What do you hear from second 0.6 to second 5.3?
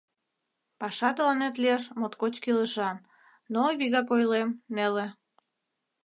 Паша тыланет лиеш, моткоч кӱлешан, но, вигак ойлем, неле.